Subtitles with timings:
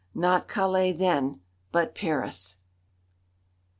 [0.15, 1.41] Not Calais, then,
[1.71, 2.57] but Paris!